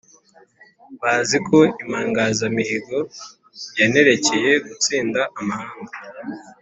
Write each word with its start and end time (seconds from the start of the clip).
Bazi 1.01 1.37
ko 1.47 1.57
Impangazamihigo 1.81 2.97
yanterekeye 3.79 4.51
gutsinda 4.67 5.21
amahanga. 5.39 5.95